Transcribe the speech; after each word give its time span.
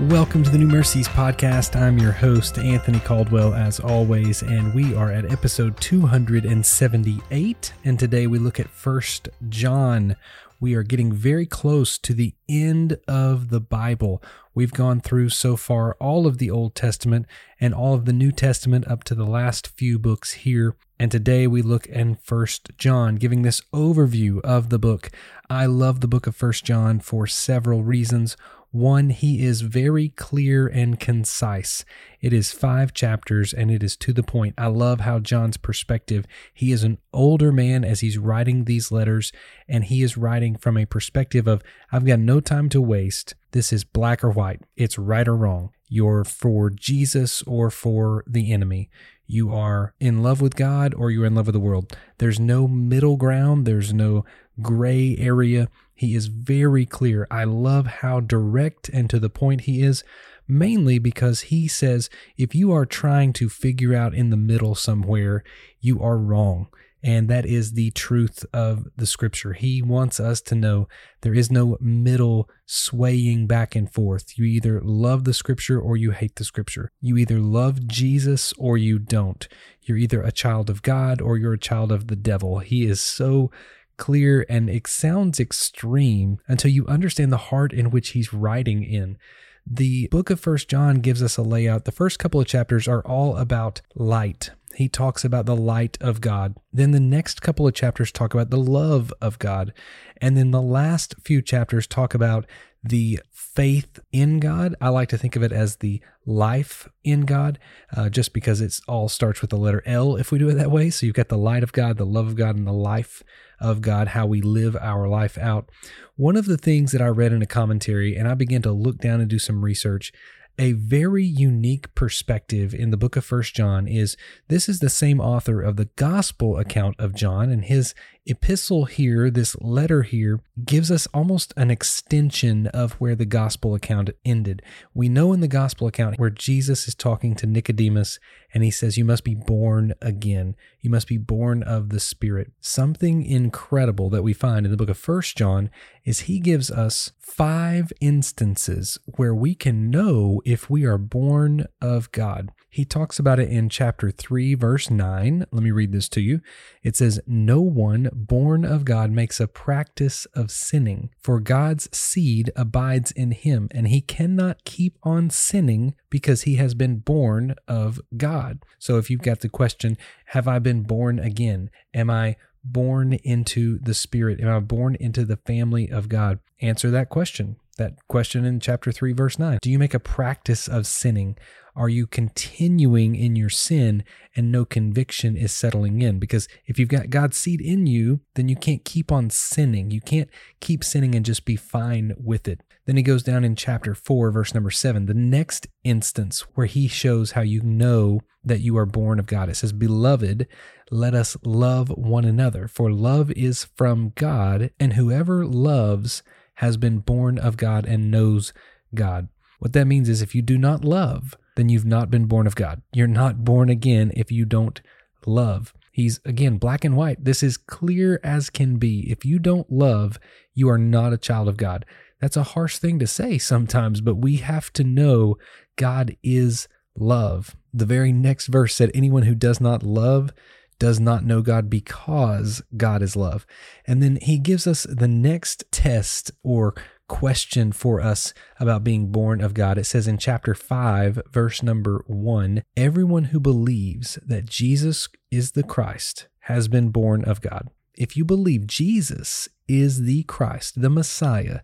Welcome 0.00 0.44
to 0.44 0.50
the 0.50 0.58
New 0.58 0.66
Mercies 0.66 1.08
podcast. 1.08 1.74
I'm 1.74 1.96
your 1.96 2.12
host, 2.12 2.58
Anthony 2.58 3.00
Caldwell, 3.00 3.54
as 3.54 3.80
always, 3.80 4.42
and 4.42 4.74
we 4.74 4.94
are 4.94 5.10
at 5.10 5.32
episode 5.32 5.80
278. 5.80 7.72
And 7.82 7.98
today 7.98 8.26
we 8.26 8.38
look 8.38 8.60
at 8.60 8.68
First 8.68 9.30
John. 9.48 10.16
We 10.60 10.74
are 10.74 10.82
getting 10.82 11.14
very 11.14 11.46
close 11.46 11.96
to 11.96 12.12
the 12.12 12.34
end 12.46 12.98
of 13.08 13.48
the 13.48 13.58
Bible. 13.58 14.22
We've 14.54 14.72
gone 14.72 15.00
through 15.00 15.30
so 15.30 15.56
far 15.56 15.94
all 15.94 16.26
of 16.26 16.36
the 16.36 16.50
Old 16.50 16.74
Testament 16.74 17.24
and 17.58 17.72
all 17.72 17.94
of 17.94 18.04
the 18.04 18.12
New 18.12 18.32
Testament 18.32 18.86
up 18.86 19.02
to 19.04 19.14
the 19.14 19.24
last 19.24 19.66
few 19.66 19.98
books 19.98 20.32
here. 20.32 20.76
And 20.98 21.10
today 21.10 21.46
we 21.46 21.62
look 21.62 21.86
in 21.86 22.16
First 22.16 22.70
John, 22.76 23.16
giving 23.16 23.42
this 23.42 23.62
overview 23.72 24.40
of 24.42 24.68
the 24.68 24.78
book. 24.78 25.10
I 25.48 25.66
love 25.66 26.00
the 26.00 26.08
book 26.08 26.26
of 26.26 26.36
First 26.36 26.64
John 26.64 27.00
for 27.00 27.26
several 27.26 27.82
reasons. 27.82 28.36
One, 28.76 29.08
he 29.08 29.42
is 29.42 29.62
very 29.62 30.10
clear 30.10 30.66
and 30.66 31.00
concise. 31.00 31.82
It 32.20 32.34
is 32.34 32.52
five 32.52 32.92
chapters 32.92 33.54
and 33.54 33.70
it 33.70 33.82
is 33.82 33.96
to 33.96 34.12
the 34.12 34.22
point. 34.22 34.54
I 34.58 34.66
love 34.66 35.00
how 35.00 35.18
John's 35.18 35.56
perspective, 35.56 36.26
he 36.52 36.72
is 36.72 36.84
an 36.84 36.98
older 37.10 37.52
man 37.52 37.86
as 37.86 38.00
he's 38.00 38.18
writing 38.18 38.64
these 38.64 38.92
letters, 38.92 39.32
and 39.66 39.84
he 39.84 40.02
is 40.02 40.18
writing 40.18 40.56
from 40.56 40.76
a 40.76 40.84
perspective 40.84 41.46
of, 41.46 41.62
I've 41.90 42.04
got 42.04 42.18
no 42.18 42.38
time 42.40 42.68
to 42.68 42.82
waste. 42.82 43.34
This 43.52 43.72
is 43.72 43.82
black 43.82 44.22
or 44.22 44.30
white, 44.30 44.60
it's 44.76 44.98
right 44.98 45.26
or 45.26 45.36
wrong. 45.36 45.70
You're 45.88 46.24
for 46.24 46.68
Jesus 46.68 47.42
or 47.44 47.70
for 47.70 48.24
the 48.26 48.52
enemy. 48.52 48.90
You 49.26 49.52
are 49.52 49.94
in 49.98 50.22
love 50.22 50.40
with 50.40 50.54
God 50.54 50.94
or 50.94 51.10
you're 51.10 51.26
in 51.26 51.34
love 51.34 51.46
with 51.46 51.54
the 51.54 51.60
world. 51.60 51.96
There's 52.18 52.38
no 52.38 52.68
middle 52.68 53.16
ground, 53.16 53.66
there's 53.66 53.92
no 53.92 54.24
gray 54.62 55.16
area. 55.18 55.68
He 55.94 56.14
is 56.14 56.26
very 56.26 56.86
clear. 56.86 57.26
I 57.30 57.44
love 57.44 57.86
how 57.86 58.20
direct 58.20 58.88
and 58.90 59.08
to 59.10 59.18
the 59.18 59.30
point 59.30 59.62
he 59.62 59.82
is, 59.82 60.04
mainly 60.46 60.98
because 60.98 61.42
he 61.42 61.66
says 61.66 62.10
if 62.36 62.54
you 62.54 62.70
are 62.72 62.86
trying 62.86 63.32
to 63.34 63.48
figure 63.48 63.94
out 63.94 64.14
in 64.14 64.30
the 64.30 64.36
middle 64.36 64.74
somewhere, 64.74 65.42
you 65.80 66.00
are 66.02 66.18
wrong. 66.18 66.68
And 67.06 67.28
that 67.28 67.46
is 67.46 67.74
the 67.74 67.92
truth 67.92 68.44
of 68.52 68.88
the 68.96 69.06
scripture. 69.06 69.52
He 69.52 69.80
wants 69.80 70.18
us 70.18 70.40
to 70.40 70.56
know 70.56 70.88
there 71.20 71.34
is 71.34 71.52
no 71.52 71.78
middle 71.80 72.50
swaying 72.64 73.46
back 73.46 73.76
and 73.76 73.88
forth. 73.88 74.36
You 74.36 74.44
either 74.44 74.80
love 74.80 75.22
the 75.22 75.32
scripture 75.32 75.80
or 75.80 75.96
you 75.96 76.10
hate 76.10 76.34
the 76.34 76.42
scripture. 76.42 76.90
You 77.00 77.16
either 77.16 77.38
love 77.38 77.86
Jesus 77.86 78.52
or 78.58 78.76
you 78.76 78.98
don't. 78.98 79.46
You're 79.82 79.98
either 79.98 80.20
a 80.20 80.32
child 80.32 80.68
of 80.68 80.82
God 80.82 81.20
or 81.20 81.38
you're 81.38 81.52
a 81.52 81.58
child 81.58 81.92
of 81.92 82.08
the 82.08 82.16
devil. 82.16 82.58
He 82.58 82.84
is 82.84 83.00
so 83.00 83.52
clear 83.98 84.44
and 84.48 84.68
it 84.68 84.88
sounds 84.88 85.38
extreme 85.38 86.40
until 86.48 86.72
you 86.72 86.88
understand 86.88 87.32
the 87.32 87.36
heart 87.36 87.72
in 87.72 87.92
which 87.92 88.10
he's 88.10 88.32
writing 88.32 88.82
in. 88.82 89.16
The 89.64 90.08
book 90.08 90.28
of 90.30 90.40
First 90.40 90.68
John 90.68 90.96
gives 90.96 91.22
us 91.22 91.36
a 91.36 91.42
layout. 91.42 91.84
The 91.84 91.92
first 91.92 92.18
couple 92.18 92.40
of 92.40 92.48
chapters 92.48 92.88
are 92.88 93.02
all 93.02 93.36
about 93.36 93.80
light. 93.94 94.50
He 94.76 94.88
talks 94.88 95.24
about 95.24 95.46
the 95.46 95.56
light 95.56 95.96
of 96.00 96.20
God. 96.20 96.56
Then 96.72 96.90
the 96.90 97.00
next 97.00 97.40
couple 97.42 97.66
of 97.66 97.74
chapters 97.74 98.12
talk 98.12 98.34
about 98.34 98.50
the 98.50 98.58
love 98.58 99.12
of 99.20 99.38
God. 99.38 99.72
And 100.20 100.36
then 100.36 100.50
the 100.50 100.62
last 100.62 101.14
few 101.24 101.40
chapters 101.40 101.86
talk 101.86 102.14
about 102.14 102.46
the 102.84 103.20
faith 103.32 103.98
in 104.12 104.38
God. 104.38 104.74
I 104.80 104.90
like 104.90 105.08
to 105.08 105.18
think 105.18 105.34
of 105.34 105.42
it 105.42 105.52
as 105.52 105.76
the 105.76 106.00
life 106.24 106.88
in 107.02 107.22
God, 107.22 107.58
uh, 107.96 108.08
just 108.08 108.32
because 108.32 108.60
it 108.60 108.78
all 108.86 109.08
starts 109.08 109.40
with 109.40 109.50
the 109.50 109.56
letter 109.56 109.82
L 109.86 110.16
if 110.16 110.30
we 110.30 110.38
do 110.38 110.48
it 110.48 110.54
that 110.54 110.70
way. 110.70 110.90
So 110.90 111.06
you've 111.06 111.14
got 111.14 111.28
the 111.28 111.38
light 111.38 111.62
of 111.62 111.72
God, 111.72 111.96
the 111.96 112.04
love 112.04 112.26
of 112.26 112.36
God, 112.36 112.56
and 112.56 112.66
the 112.66 112.72
life 112.72 113.22
of 113.60 113.80
God, 113.80 114.08
how 114.08 114.26
we 114.26 114.42
live 114.42 114.76
our 114.76 115.08
life 115.08 115.38
out. 115.38 115.70
One 116.16 116.36
of 116.36 116.46
the 116.46 116.58
things 116.58 116.92
that 116.92 117.00
I 117.00 117.06
read 117.06 117.32
in 117.32 117.42
a 117.42 117.46
commentary, 117.46 118.14
and 118.14 118.28
I 118.28 118.34
began 118.34 118.62
to 118.62 118.72
look 118.72 118.98
down 118.98 119.20
and 119.20 119.30
do 119.30 119.38
some 119.38 119.64
research, 119.64 120.12
a 120.58 120.72
very 120.72 121.24
unique 121.24 121.94
perspective 121.94 122.74
in 122.74 122.90
the 122.90 122.96
book 122.96 123.16
of 123.16 123.24
First 123.24 123.54
John 123.54 123.86
is 123.86 124.16
this 124.48 124.68
is 124.68 124.80
the 124.80 124.88
same 124.88 125.20
author 125.20 125.60
of 125.60 125.76
the 125.76 125.88
gospel 125.96 126.58
account 126.58 126.96
of 126.98 127.14
John, 127.14 127.50
and 127.50 127.64
his 127.64 127.94
epistle 128.26 128.84
here, 128.84 129.30
this 129.30 129.56
letter 129.60 130.02
here, 130.02 130.40
gives 130.64 130.90
us 130.90 131.06
almost 131.14 131.54
an 131.56 131.70
extension 131.70 132.66
of 132.68 132.92
where 132.94 133.14
the 133.14 133.24
gospel 133.24 133.74
account 133.74 134.10
ended. 134.24 134.62
We 134.94 135.08
know 135.08 135.32
in 135.32 135.40
the 135.40 135.48
gospel 135.48 135.86
account 135.86 136.18
where 136.18 136.30
Jesus 136.30 136.88
is 136.88 136.94
talking 136.94 137.34
to 137.36 137.46
Nicodemus 137.46 138.18
and 138.52 138.64
he 138.64 138.70
says, 138.70 138.96
You 138.96 139.04
must 139.04 139.24
be 139.24 139.34
born 139.34 139.94
again. 140.00 140.56
You 140.80 140.90
must 140.90 141.08
be 141.08 141.18
born 141.18 141.62
of 141.62 141.90
the 141.90 142.00
Spirit. 142.00 142.52
Something 142.60 143.24
incredible 143.24 144.10
that 144.10 144.22
we 144.22 144.32
find 144.32 144.64
in 144.64 144.72
the 144.72 144.78
book 144.78 144.90
of 144.90 144.98
First 144.98 145.36
John 145.36 145.70
is 146.04 146.20
he 146.20 146.40
gives 146.40 146.70
us 146.70 147.12
five 147.20 147.92
instances 148.00 148.98
where 149.16 149.34
we 149.34 149.54
can 149.54 149.90
know 149.90 150.40
if 150.44 150.70
we 150.70 150.84
are 150.84 150.98
born 150.98 151.66
of 151.82 152.10
God. 152.12 152.50
He 152.76 152.84
talks 152.84 153.18
about 153.18 153.40
it 153.40 153.48
in 153.48 153.68
chapter 153.68 154.10
3, 154.10 154.54
verse 154.54 154.90
9. 154.90 155.46
Let 155.50 155.62
me 155.62 155.70
read 155.70 155.92
this 155.92 156.08
to 156.10 156.20
you. 156.20 156.40
It 156.82 156.94
says, 156.94 157.18
No 157.26 157.60
one 157.62 158.10
born 158.16 158.64
of 158.64 158.84
God 158.84 159.10
makes 159.10 159.38
a 159.38 159.46
practice 159.46 160.26
of 160.34 160.50
sinning, 160.50 161.10
for 161.20 161.38
God's 161.38 161.88
seed 161.96 162.50
abides 162.56 163.12
in 163.12 163.30
him, 163.32 163.68
and 163.70 163.88
he 163.88 164.00
cannot 164.00 164.64
keep 164.64 164.98
on 165.02 165.30
sinning 165.30 165.94
because 166.10 166.42
he 166.42 166.56
has 166.56 166.74
been 166.74 166.98
born 166.98 167.54
of 167.68 168.00
God. 168.16 168.64
So 168.78 168.98
if 168.98 169.10
you've 169.10 169.22
got 169.22 169.40
the 169.40 169.48
question, 169.48 169.96
Have 170.26 170.48
I 170.48 170.58
been 170.58 170.82
born 170.82 171.18
again? 171.18 171.70
Am 171.94 172.10
I 172.10 172.36
born 172.64 173.12
into 173.12 173.78
the 173.78 173.94
Spirit? 173.94 174.40
Am 174.40 174.48
I 174.48 174.60
born 174.60 174.96
into 174.98 175.24
the 175.24 175.36
family 175.36 175.88
of 175.88 176.08
God? 176.08 176.40
Answer 176.60 176.90
that 176.90 177.10
question. 177.10 177.56
That 177.76 177.94
question 178.08 178.44
in 178.44 178.60
chapter 178.60 178.90
3, 178.90 179.12
verse 179.12 179.38
9. 179.38 179.58
Do 179.60 179.70
you 179.70 179.78
make 179.78 179.94
a 179.94 180.00
practice 180.00 180.66
of 180.66 180.86
sinning? 180.86 181.36
Are 181.76 181.90
you 181.90 182.06
continuing 182.06 183.14
in 183.14 183.36
your 183.36 183.50
sin 183.50 184.02
and 184.34 184.50
no 184.50 184.64
conviction 184.64 185.36
is 185.36 185.52
settling 185.52 186.00
in? 186.00 186.18
Because 186.18 186.48
if 186.64 186.78
you've 186.78 186.88
got 186.88 187.10
God's 187.10 187.36
seed 187.36 187.60
in 187.60 187.86
you, 187.86 188.20
then 188.34 188.48
you 188.48 188.56
can't 188.56 188.82
keep 188.82 189.12
on 189.12 189.28
sinning. 189.28 189.90
You 189.90 190.00
can't 190.00 190.30
keep 190.60 190.82
sinning 190.82 191.14
and 191.14 191.22
just 191.22 191.44
be 191.44 191.54
fine 191.54 192.14
with 192.18 192.48
it. 192.48 192.62
Then 192.86 192.96
he 192.96 193.02
goes 193.02 193.22
down 193.22 193.44
in 193.44 193.56
chapter 193.56 193.94
4, 193.94 194.30
verse 194.30 194.54
number 194.54 194.70
7, 194.70 195.04
the 195.04 195.12
next 195.12 195.66
instance 195.84 196.40
where 196.54 196.66
he 196.66 196.88
shows 196.88 197.32
how 197.32 197.42
you 197.42 197.60
know 197.60 198.20
that 198.42 198.60
you 198.60 198.78
are 198.78 198.86
born 198.86 199.18
of 199.18 199.26
God. 199.26 199.50
It 199.50 199.56
says, 199.56 199.72
Beloved, 199.72 200.46
let 200.90 201.14
us 201.14 201.36
love 201.44 201.90
one 201.90 202.24
another, 202.24 202.68
for 202.68 202.90
love 202.90 203.30
is 203.32 203.64
from 203.76 204.12
God, 204.14 204.70
and 204.80 204.94
whoever 204.94 205.44
loves 205.44 206.22
has 206.54 206.78
been 206.78 207.00
born 207.00 207.38
of 207.38 207.58
God 207.58 207.84
and 207.84 208.10
knows 208.10 208.54
God. 208.94 209.28
What 209.58 209.74
that 209.74 209.86
means 209.86 210.08
is 210.08 210.22
if 210.22 210.34
you 210.34 210.40
do 210.40 210.56
not 210.56 210.84
love, 210.84 211.36
then 211.56 211.68
you've 211.68 211.84
not 211.84 212.10
been 212.10 212.26
born 212.26 212.46
of 212.46 212.54
God. 212.54 212.82
You're 212.92 213.06
not 213.06 213.44
born 213.44 213.68
again 213.68 214.12
if 214.14 214.30
you 214.30 214.44
don't 214.44 214.80
love. 215.26 215.74
He's 215.90 216.20
again 216.24 216.58
black 216.58 216.84
and 216.84 216.96
white. 216.96 217.24
This 217.24 217.42
is 217.42 217.56
clear 217.56 218.20
as 218.22 218.50
can 218.50 218.76
be. 218.76 219.10
If 219.10 219.24
you 219.24 219.38
don't 219.38 219.70
love, 219.72 220.18
you 220.54 220.68
are 220.68 220.78
not 220.78 221.12
a 221.12 221.18
child 221.18 221.48
of 221.48 221.56
God. 221.56 221.84
That's 222.20 222.36
a 222.36 222.42
harsh 222.42 222.78
thing 222.78 222.98
to 222.98 223.06
say 223.06 223.38
sometimes, 223.38 224.00
but 224.00 224.16
we 224.16 224.36
have 224.36 224.72
to 224.74 224.84
know 224.84 225.36
God 225.76 226.16
is 226.22 226.68
love. 226.94 227.56
The 227.72 227.86
very 227.86 228.12
next 228.12 228.46
verse 228.46 228.74
said, 228.74 228.90
Anyone 228.94 229.22
who 229.22 229.34
does 229.34 229.60
not 229.60 229.82
love 229.82 230.32
does 230.78 231.00
not 231.00 231.24
know 231.24 231.40
God 231.40 231.70
because 231.70 232.62
God 232.76 233.02
is 233.02 233.16
love. 233.16 233.46
And 233.86 234.02
then 234.02 234.18
he 234.20 234.38
gives 234.38 234.66
us 234.66 234.84
the 234.84 235.08
next 235.08 235.64
test 235.70 236.30
or 236.42 236.74
question 237.08 237.72
for 237.72 238.00
us 238.00 238.34
about 238.58 238.84
being 238.84 239.12
born 239.12 239.40
of 239.40 239.54
God. 239.54 239.78
It 239.78 239.84
says 239.84 240.08
in 240.08 240.18
chapter 240.18 240.54
5, 240.54 241.22
verse 241.30 241.62
number 241.62 242.04
1 242.06 242.62
Everyone 242.76 243.24
who 243.24 243.40
believes 243.40 244.18
that 244.26 244.46
Jesus 244.46 245.08
is 245.30 245.52
the 245.52 245.62
Christ 245.62 246.28
has 246.40 246.68
been 246.68 246.90
born 246.90 247.24
of 247.24 247.40
God. 247.40 247.68
If 247.96 248.16
you 248.16 248.24
believe 248.24 248.66
Jesus 248.66 249.48
is 249.68 250.02
the 250.02 250.22
Christ, 250.24 250.80
the 250.80 250.90
Messiah, 250.90 251.60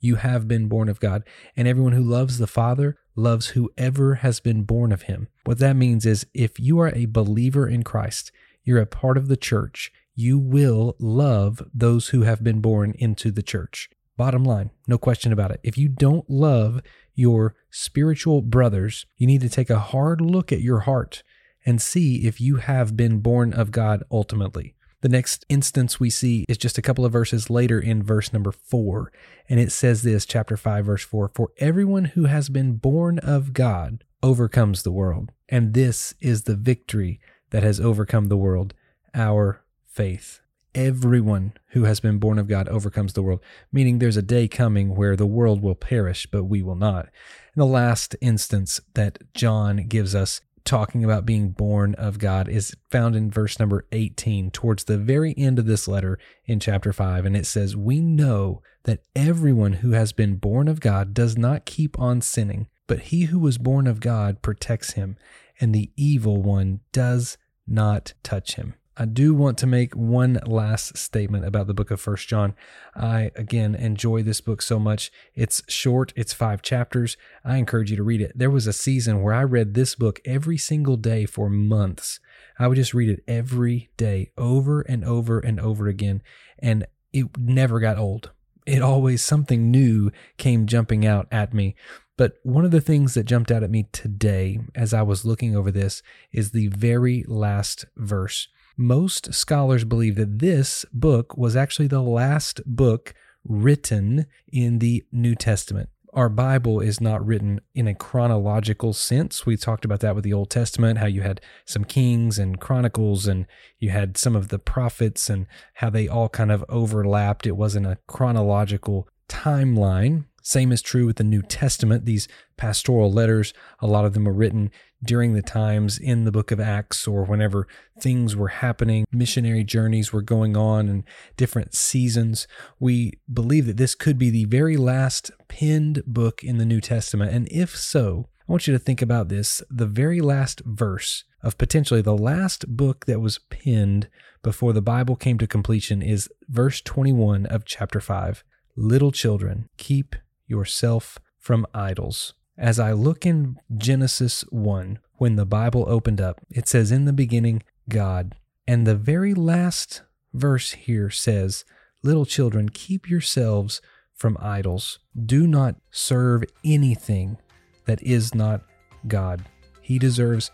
you 0.00 0.16
have 0.16 0.46
been 0.48 0.68
born 0.68 0.88
of 0.88 1.00
God. 1.00 1.22
And 1.56 1.66
everyone 1.66 1.92
who 1.92 2.02
loves 2.02 2.38
the 2.38 2.46
Father 2.46 2.96
loves 3.14 3.48
whoever 3.48 4.16
has 4.16 4.40
been 4.40 4.62
born 4.62 4.92
of 4.92 5.02
him. 5.02 5.28
What 5.44 5.58
that 5.58 5.76
means 5.76 6.04
is 6.04 6.26
if 6.34 6.60
you 6.60 6.78
are 6.80 6.94
a 6.94 7.06
believer 7.06 7.66
in 7.68 7.82
Christ, 7.82 8.30
you're 8.62 8.80
a 8.80 8.86
part 8.86 9.16
of 9.16 9.28
the 9.28 9.36
church, 9.36 9.92
you 10.14 10.38
will 10.38 10.96
love 10.98 11.62
those 11.72 12.08
who 12.08 12.22
have 12.22 12.42
been 12.42 12.60
born 12.60 12.94
into 12.98 13.30
the 13.30 13.42
church. 13.42 13.88
Bottom 14.16 14.44
line, 14.44 14.70
no 14.86 14.96
question 14.96 15.32
about 15.32 15.50
it. 15.50 15.60
If 15.62 15.76
you 15.76 15.88
don't 15.88 16.28
love 16.30 16.80
your 17.14 17.54
spiritual 17.70 18.40
brothers, 18.40 19.04
you 19.16 19.26
need 19.26 19.42
to 19.42 19.48
take 19.48 19.68
a 19.68 19.78
hard 19.78 20.20
look 20.20 20.52
at 20.52 20.62
your 20.62 20.80
heart 20.80 21.22
and 21.66 21.82
see 21.82 22.26
if 22.26 22.40
you 22.40 22.56
have 22.56 22.96
been 22.96 23.18
born 23.18 23.52
of 23.52 23.70
God 23.70 24.02
ultimately. 24.10 24.74
The 25.02 25.10
next 25.10 25.44
instance 25.50 26.00
we 26.00 26.08
see 26.08 26.46
is 26.48 26.56
just 26.56 26.78
a 26.78 26.82
couple 26.82 27.04
of 27.04 27.12
verses 27.12 27.50
later 27.50 27.78
in 27.78 28.02
verse 28.02 28.32
number 28.32 28.52
four. 28.52 29.12
And 29.48 29.60
it 29.60 29.70
says 29.70 30.02
this, 30.02 30.24
chapter 30.24 30.56
5, 30.56 30.86
verse 30.86 31.04
4 31.04 31.30
For 31.34 31.50
everyone 31.58 32.06
who 32.06 32.24
has 32.24 32.48
been 32.48 32.76
born 32.76 33.18
of 33.18 33.52
God 33.52 34.02
overcomes 34.22 34.82
the 34.82 34.92
world. 34.92 35.32
And 35.48 35.74
this 35.74 36.14
is 36.20 36.44
the 36.44 36.56
victory 36.56 37.20
that 37.50 37.62
has 37.62 37.78
overcome 37.78 38.26
the 38.26 38.36
world, 38.36 38.72
our 39.14 39.62
faith 39.86 40.40
everyone 40.76 41.54
who 41.68 41.84
has 41.84 41.98
been 41.98 42.18
born 42.18 42.38
of 42.38 42.46
God 42.46 42.68
overcomes 42.68 43.14
the 43.14 43.22
world, 43.22 43.40
meaning 43.72 43.98
there's 43.98 44.18
a 44.18 44.22
day 44.22 44.46
coming 44.46 44.94
where 44.94 45.16
the 45.16 45.26
world 45.26 45.62
will 45.62 45.74
perish, 45.74 46.26
but 46.30 46.44
we 46.44 46.62
will 46.62 46.76
not. 46.76 47.06
And 47.54 47.62
the 47.62 47.64
last 47.64 48.14
instance 48.20 48.80
that 48.94 49.18
John 49.34 49.86
gives 49.88 50.14
us 50.14 50.40
talking 50.64 51.02
about 51.02 51.24
being 51.24 51.50
born 51.50 51.94
of 51.94 52.18
God 52.18 52.48
is 52.48 52.76
found 52.90 53.16
in 53.16 53.30
verse 53.30 53.58
number 53.58 53.86
18, 53.92 54.50
towards 54.50 54.84
the 54.84 54.98
very 54.98 55.34
end 55.38 55.58
of 55.58 55.66
this 55.66 55.88
letter 55.88 56.18
in 56.44 56.60
chapter 56.60 56.92
5. 56.92 57.24
And 57.24 57.36
it 57.36 57.46
says, 57.46 57.74
We 57.74 58.00
know 58.00 58.62
that 58.82 59.00
everyone 59.14 59.74
who 59.74 59.92
has 59.92 60.12
been 60.12 60.36
born 60.36 60.68
of 60.68 60.80
God 60.80 61.14
does 61.14 61.38
not 61.38 61.64
keep 61.64 61.98
on 61.98 62.20
sinning, 62.20 62.68
but 62.86 63.00
he 63.00 63.22
who 63.22 63.38
was 63.38 63.58
born 63.58 63.86
of 63.86 64.00
God 64.00 64.42
protects 64.42 64.92
him, 64.92 65.16
and 65.58 65.74
the 65.74 65.90
evil 65.96 66.42
one 66.42 66.80
does 66.92 67.38
not 67.66 68.12
touch 68.22 68.56
him. 68.56 68.74
I 68.98 69.04
do 69.04 69.34
want 69.34 69.58
to 69.58 69.66
make 69.66 69.94
one 69.94 70.40
last 70.46 70.96
statement 70.96 71.44
about 71.44 71.66
the 71.66 71.74
book 71.74 71.90
of 71.90 72.00
First 72.00 72.28
John. 72.28 72.54
I 72.94 73.30
again 73.36 73.74
enjoy 73.74 74.22
this 74.22 74.40
book 74.40 74.62
so 74.62 74.78
much. 74.78 75.12
It's 75.34 75.62
short, 75.68 76.14
it's 76.16 76.32
5 76.32 76.62
chapters. 76.62 77.18
I 77.44 77.56
encourage 77.58 77.90
you 77.90 77.96
to 77.98 78.02
read 78.02 78.22
it. 78.22 78.32
There 78.34 78.50
was 78.50 78.66
a 78.66 78.72
season 78.72 79.20
where 79.20 79.34
I 79.34 79.44
read 79.44 79.74
this 79.74 79.94
book 79.94 80.20
every 80.24 80.56
single 80.56 80.96
day 80.96 81.26
for 81.26 81.50
months. 81.50 82.20
I 82.58 82.68
would 82.68 82.76
just 82.76 82.94
read 82.94 83.10
it 83.10 83.22
every 83.28 83.90
day 83.98 84.30
over 84.38 84.80
and 84.80 85.04
over 85.04 85.40
and 85.40 85.60
over 85.60 85.88
again 85.88 86.22
and 86.58 86.86
it 87.12 87.36
never 87.38 87.80
got 87.80 87.98
old. 87.98 88.30
It 88.66 88.80
always 88.80 89.22
something 89.22 89.70
new 89.70 90.10
came 90.38 90.66
jumping 90.66 91.04
out 91.04 91.28
at 91.30 91.52
me. 91.52 91.76
But 92.16 92.38
one 92.44 92.64
of 92.64 92.70
the 92.70 92.80
things 92.80 93.12
that 93.12 93.24
jumped 93.24 93.50
out 93.50 93.62
at 93.62 93.70
me 93.70 93.88
today 93.92 94.58
as 94.74 94.94
I 94.94 95.02
was 95.02 95.26
looking 95.26 95.54
over 95.54 95.70
this 95.70 96.02
is 96.32 96.52
the 96.52 96.68
very 96.68 97.24
last 97.28 97.84
verse. 97.94 98.48
Most 98.76 99.32
scholars 99.32 99.84
believe 99.84 100.16
that 100.16 100.38
this 100.38 100.84
book 100.92 101.34
was 101.36 101.56
actually 101.56 101.88
the 101.88 102.02
last 102.02 102.60
book 102.66 103.14
written 103.42 104.26
in 104.52 104.80
the 104.80 105.04
New 105.10 105.34
Testament. 105.34 105.88
Our 106.12 106.28
Bible 106.28 106.80
is 106.80 107.00
not 107.00 107.24
written 107.24 107.62
in 107.74 107.88
a 107.88 107.94
chronological 107.94 108.92
sense. 108.92 109.46
We 109.46 109.56
talked 109.56 109.86
about 109.86 110.00
that 110.00 110.14
with 110.14 110.24
the 110.24 110.32
Old 110.34 110.50
Testament, 110.50 110.98
how 110.98 111.06
you 111.06 111.22
had 111.22 111.40
some 111.64 111.84
kings 111.84 112.38
and 112.38 112.60
chronicles, 112.60 113.26
and 113.26 113.46
you 113.78 113.90
had 113.90 114.18
some 114.18 114.36
of 114.36 114.48
the 114.48 114.58
prophets, 114.58 115.30
and 115.30 115.46
how 115.74 115.88
they 115.88 116.06
all 116.06 116.28
kind 116.28 116.52
of 116.52 116.64
overlapped. 116.68 117.46
It 117.46 117.56
wasn't 117.56 117.86
a 117.86 117.98
chronological 118.06 119.08
timeline. 119.28 120.24
Same 120.46 120.70
is 120.70 120.80
true 120.80 121.06
with 121.06 121.16
the 121.16 121.24
New 121.24 121.42
Testament. 121.42 122.04
These 122.04 122.28
pastoral 122.56 123.10
letters, 123.10 123.52
a 123.80 123.88
lot 123.88 124.04
of 124.04 124.14
them 124.14 124.28
are 124.28 124.32
written 124.32 124.70
during 125.04 125.32
the 125.32 125.42
times 125.42 125.98
in 125.98 126.22
the 126.22 126.30
book 126.30 126.52
of 126.52 126.60
Acts 126.60 127.08
or 127.08 127.24
whenever 127.24 127.66
things 127.98 128.36
were 128.36 128.46
happening, 128.46 129.06
missionary 129.10 129.64
journeys 129.64 130.12
were 130.12 130.22
going 130.22 130.56
on 130.56 130.88
and 130.88 131.02
different 131.36 131.74
seasons. 131.74 132.46
We 132.78 133.14
believe 133.30 133.66
that 133.66 133.76
this 133.76 133.96
could 133.96 134.18
be 134.18 134.30
the 134.30 134.44
very 134.44 134.76
last 134.76 135.32
penned 135.48 136.04
book 136.06 136.44
in 136.44 136.58
the 136.58 136.64
New 136.64 136.80
Testament. 136.80 137.32
And 137.32 137.48
if 137.50 137.76
so, 137.76 138.28
I 138.48 138.52
want 138.52 138.68
you 138.68 138.72
to 138.72 138.78
think 138.78 139.02
about 139.02 139.28
this. 139.28 139.64
The 139.68 139.84
very 139.84 140.20
last 140.20 140.62
verse 140.64 141.24
of 141.42 141.58
potentially 141.58 142.02
the 142.02 142.16
last 142.16 142.68
book 142.68 143.06
that 143.06 143.20
was 143.20 143.40
penned 143.50 144.08
before 144.44 144.72
the 144.72 144.80
Bible 144.80 145.16
came 145.16 145.38
to 145.38 145.48
completion 145.48 146.02
is 146.02 146.30
verse 146.48 146.80
21 146.80 147.46
of 147.46 147.64
chapter 147.64 147.98
5. 147.98 148.44
Little 148.76 149.10
children, 149.10 149.68
keep 149.76 150.14
yourself 150.46 151.18
from 151.38 151.66
idols. 151.74 152.34
As 152.58 152.80
I 152.80 152.92
look 152.92 153.26
in 153.26 153.58
Genesis 153.76 154.42
1, 154.50 154.98
when 155.16 155.36
the 155.36 155.46
Bible 155.46 155.84
opened 155.88 156.20
up, 156.20 156.40
it 156.50 156.68
says, 156.68 156.90
In 156.90 157.04
the 157.04 157.12
beginning, 157.12 157.62
God. 157.88 158.34
And 158.66 158.86
the 158.86 158.96
very 158.96 159.34
last 159.34 160.02
verse 160.32 160.72
here 160.72 161.10
says, 161.10 161.64
Little 162.02 162.26
children, 162.26 162.68
keep 162.68 163.08
yourselves 163.08 163.80
from 164.14 164.38
idols. 164.40 164.98
Do 165.24 165.46
not 165.46 165.76
serve 165.90 166.44
anything 166.64 167.36
that 167.84 168.02
is 168.02 168.34
not 168.34 168.62
God. 169.06 169.44
He 169.82 169.98
deserves 169.98 170.50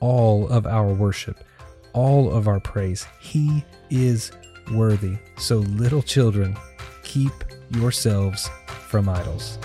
all 0.00 0.48
of 0.48 0.66
our 0.66 0.92
worship, 0.92 1.44
all 1.92 2.32
of 2.32 2.48
our 2.48 2.60
praise. 2.60 3.06
He 3.20 3.64
is 3.88 4.32
worthy. 4.72 5.16
So, 5.38 5.58
little 5.58 6.02
children, 6.02 6.56
keep 7.02 7.32
yourselves 7.70 8.48
from 8.88 9.08
idols. 9.08 9.58